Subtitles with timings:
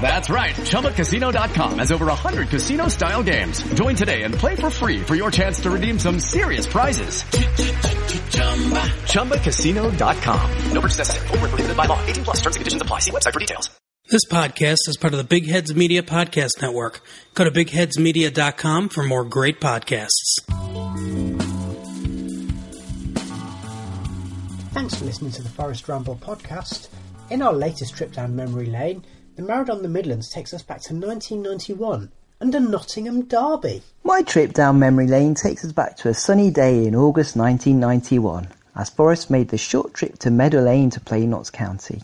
[0.00, 3.62] That's right, ChumbaCasino.com has over 100 casino style games.
[3.74, 7.24] Join today and play for free for your chance to redeem some serious prizes.
[9.10, 10.50] ChumbaCasino.com.
[10.72, 11.26] No purchase necessary.
[11.28, 12.00] Full prohibited by law.
[12.06, 13.00] 18 plus terms and conditions apply.
[13.00, 13.70] See website for details.
[14.08, 17.00] This podcast is part of the Big Heads Media Podcast Network.
[17.34, 20.38] Go to BigHeadsMedia.com for more great podcasts.
[24.72, 26.88] Thanks for listening to the Forest Ramble podcast.
[27.30, 29.04] In our latest trip down memory lane,
[29.36, 33.82] the Marathon the Midlands takes us back to 1991 and a Nottingham derby.
[34.02, 38.48] My trip down memory lane takes us back to a sunny day in August 1991
[38.74, 42.02] as Forest made the short trip to Meadow Lane to play Notts County.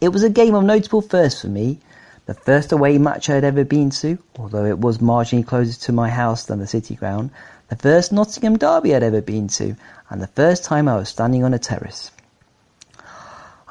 [0.00, 1.78] It was a game of notable first for me,
[2.26, 5.92] the first away match I had ever been to, although it was marginally closer to
[5.92, 7.30] my house than the City Ground,
[7.68, 9.76] the first Nottingham derby I'd ever been to,
[10.08, 12.10] and the first time I was standing on a terrace.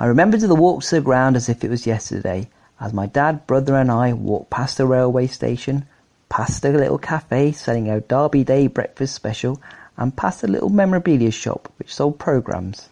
[0.02, 2.48] I remember the walk to the ground as if it was yesterday,
[2.80, 5.86] as my dad, brother and I walked past the railway station,
[6.30, 9.62] past a little cafe selling a Derby Day breakfast special,
[9.98, 12.88] and past a little memorabilia shop which sold programmes.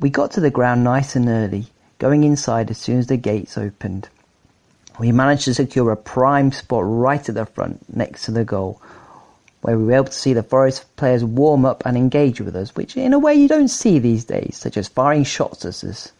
[0.00, 1.66] We got to the ground nice and early,
[1.98, 4.08] going inside as soon as the gates opened.
[4.98, 8.80] We managed to secure a prime spot right at the front, next to the goal,
[9.62, 12.74] where we were able to see the Forest players warm up and engage with us,
[12.74, 16.12] which in a way you don't see these days, such as firing shots at us.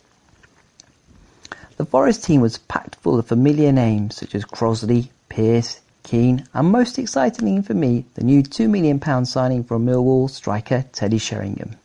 [1.77, 6.71] The Forest team was packed full of familiar names such as Crossley, Pearce, Keane, and
[6.71, 11.77] most excitingly for me, the new £2 million signing from Millwall striker Teddy Sheringham.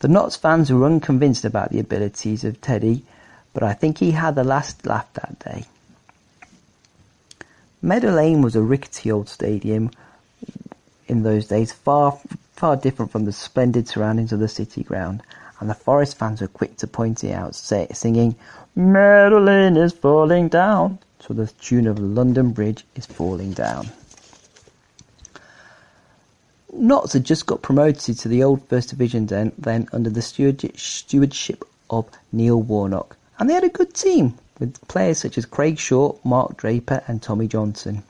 [0.00, 3.04] The Notts fans were unconvinced about the abilities of Teddy,
[3.54, 5.66] but I think he had the last laugh that day.
[7.80, 9.90] Meadow Lane was a rickety old stadium
[11.12, 12.18] in those days, far
[12.54, 15.22] far different from the splendid surroundings of the city ground,
[15.60, 18.34] and the Forest fans were quick to point it out, say, singing,
[18.74, 23.88] Meadow Lane is falling down, to the tune of London Bridge is falling down.
[26.72, 31.64] Notts had just got promoted to the old First Division then, then under the stewardship
[31.90, 36.24] of Neil Warnock, and they had a good team with players such as Craig Short,
[36.24, 38.02] Mark Draper, and Tommy Johnson.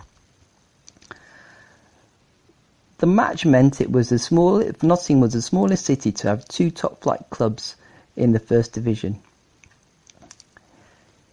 [3.03, 6.71] The match meant it was the small, Nottingham was the smallest city to have two
[6.71, 7.75] top flight clubs
[8.15, 9.19] in the First Division.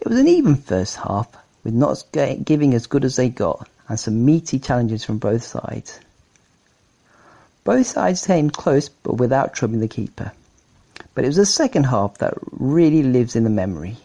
[0.02, 1.28] It was an even first half,
[1.64, 2.06] with Notts
[2.44, 6.00] giving as good as they got, and some meaty challenges from both sides.
[7.64, 10.32] Both sides came close, but without troubling the keeper.
[11.14, 13.98] But it was the second half that really lives in the memory,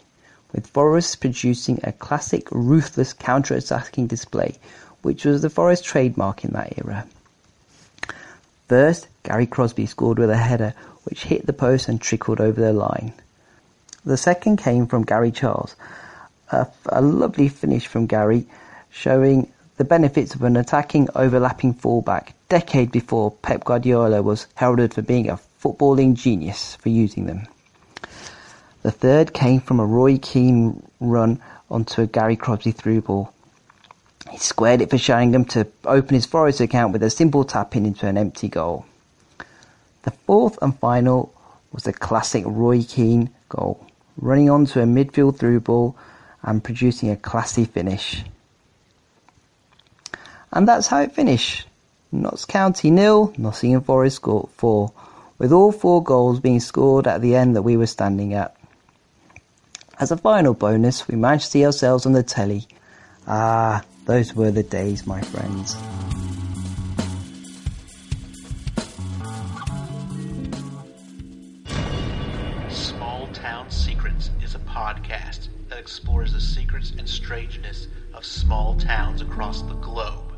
[0.53, 4.53] with Forest producing a classic ruthless counter-attacking display,
[5.01, 7.07] which was the Forest trademark in that era.
[8.67, 12.73] First, Gary Crosby scored with a header which hit the post and trickled over the
[12.73, 13.13] line.
[14.03, 15.75] The second came from Gary Charles,
[16.49, 18.47] a, lovely finish from Gary,
[18.89, 25.01] showing the benefits of an attacking overlapping fullback decade before Pep Guardiola was heralded for
[25.01, 27.47] being a footballing genius for using them.
[28.83, 33.33] The third came from a Roy Keane run onto a Gary Crosby through ball.
[34.31, 37.85] He squared it for Sheringham to open his Forest account with a simple tap in
[37.85, 38.85] into an empty goal.
[40.03, 41.33] The fourth and final
[41.71, 43.85] was the classic Roy Keane goal,
[44.17, 45.95] running onto a midfield through ball
[46.41, 48.23] and producing a classy finish.
[50.51, 51.67] And that's how it finished.
[52.11, 54.91] Notts County nil, Nottingham Forest four,
[55.37, 58.55] with all four goals being scored at the end that we were standing at.
[59.99, 62.67] As a final bonus, we managed to see ourselves on the telly.
[63.27, 65.75] Ah, those were the days, my friends.
[72.69, 79.21] Small Town Secrets is a podcast that explores the secrets and strangeness of small towns
[79.21, 80.37] across the globe.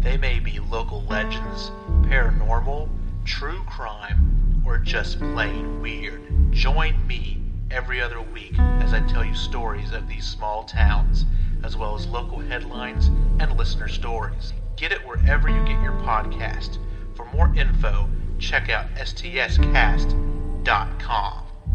[0.00, 1.70] They may be local legends,
[2.02, 2.88] paranormal,
[3.24, 6.22] true crime, or just plain weird.
[6.52, 11.24] Join me every other week as I tell you stories of these small towns,
[11.64, 13.08] as well as local headlines
[13.40, 14.52] and listener stories.
[14.76, 16.78] Get it wherever you get your podcast.
[17.14, 18.08] For more info,
[18.38, 20.12] check out stscast.com.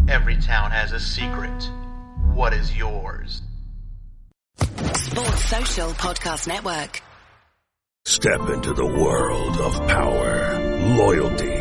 [0.08, 1.70] Every town has a secret.
[2.34, 3.42] What is yours?
[4.58, 7.02] Sports Social Podcast Network.
[8.06, 10.60] Step into the world of power,
[10.98, 11.61] loyalty,